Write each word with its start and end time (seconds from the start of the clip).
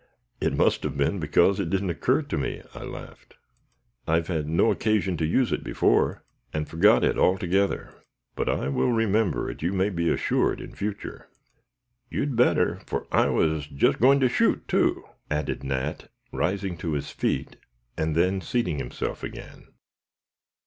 "It 0.39 0.53
must 0.57 0.81
have 0.81 0.97
been 0.97 1.19
because 1.19 1.59
it 1.59 1.69
did 1.69 1.83
not 1.83 1.91
occur 1.91 2.23
to 2.23 2.35
me," 2.35 2.63
I 2.73 2.81
laughed; 2.83 3.35
"I 4.07 4.15
have 4.15 4.29
had 4.29 4.49
no 4.49 4.71
occasion 4.71 5.15
to 5.17 5.27
use 5.27 5.51
it 5.51 5.63
before, 5.63 6.23
and 6.51 6.67
forgot 6.67 7.03
it 7.03 7.19
altogether; 7.19 7.93
but 8.35 8.49
I 8.49 8.67
will 8.69 8.91
remember 8.91 9.47
it, 9.51 9.61
you 9.61 9.73
may 9.73 9.91
be 9.91 10.09
assured, 10.09 10.59
in 10.59 10.73
future." 10.73 11.29
"You'd 12.09 12.35
better, 12.35 12.79
for 12.87 13.05
I 13.11 13.27
was 13.27 13.67
just 13.67 13.99
going 13.99 14.19
to 14.21 14.27
shoot, 14.27 14.67
too," 14.67 15.03
added 15.29 15.63
Nat, 15.65 16.09
rising 16.33 16.77
to 16.77 16.93
his 16.93 17.11
feet, 17.11 17.57
and 17.95 18.15
then 18.15 18.41
seating 18.41 18.79
himself 18.79 19.21
again. 19.21 19.67